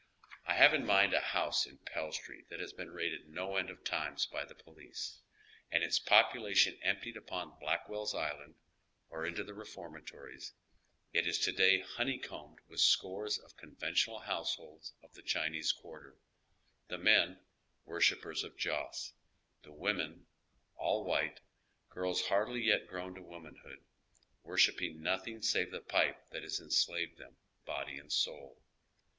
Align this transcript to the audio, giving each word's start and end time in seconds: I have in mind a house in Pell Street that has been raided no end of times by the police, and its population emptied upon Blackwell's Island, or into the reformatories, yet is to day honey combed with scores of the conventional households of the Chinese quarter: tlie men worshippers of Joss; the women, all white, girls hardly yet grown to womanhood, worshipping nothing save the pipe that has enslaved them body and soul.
I 0.47 0.55
have 0.55 0.73
in 0.73 0.83
mind 0.87 1.13
a 1.13 1.19
house 1.19 1.67
in 1.67 1.77
Pell 1.77 2.11
Street 2.11 2.49
that 2.49 2.59
has 2.59 2.73
been 2.73 2.89
raided 2.89 3.29
no 3.29 3.55
end 3.57 3.69
of 3.69 3.83
times 3.83 4.25
by 4.25 4.43
the 4.43 4.55
police, 4.55 5.19
and 5.69 5.83
its 5.83 5.99
population 5.99 6.79
emptied 6.81 7.17
upon 7.17 7.59
Blackwell's 7.59 8.15
Island, 8.15 8.55
or 9.09 9.27
into 9.27 9.43
the 9.43 9.53
reformatories, 9.53 10.53
yet 11.13 11.27
is 11.27 11.37
to 11.41 11.51
day 11.51 11.81
honey 11.81 12.17
combed 12.17 12.61
with 12.67 12.79
scores 12.79 13.37
of 13.37 13.51
the 13.51 13.59
conventional 13.61 14.17
households 14.21 14.91
of 15.03 15.13
the 15.13 15.21
Chinese 15.21 15.71
quarter: 15.71 16.17
tlie 16.89 16.99
men 17.03 17.39
worshippers 17.85 18.43
of 18.43 18.57
Joss; 18.57 19.13
the 19.61 19.71
women, 19.71 20.25
all 20.73 21.03
white, 21.05 21.41
girls 21.89 22.25
hardly 22.25 22.63
yet 22.63 22.87
grown 22.87 23.13
to 23.13 23.21
womanhood, 23.21 23.85
worshipping 24.41 24.99
nothing 25.03 25.43
save 25.43 25.69
the 25.69 25.79
pipe 25.79 26.27
that 26.31 26.41
has 26.41 26.59
enslaved 26.59 27.19
them 27.19 27.37
body 27.65 27.99
and 27.99 28.11
soul. 28.11 28.63